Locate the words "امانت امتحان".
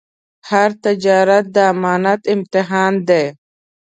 1.71-2.93